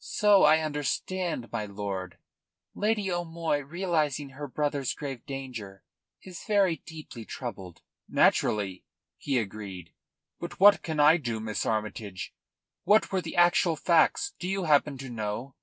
[0.00, 2.16] "So I understand, my lord.
[2.74, 5.84] Lady O'Moy, realising her brother's grave danger,
[6.22, 8.84] is very deeply troubled." "Naturally,"
[9.18, 9.92] he agreed.
[10.40, 12.32] "But what can I do, Miss Armytage?
[12.84, 15.56] What were the actual facts, do you happen to know?"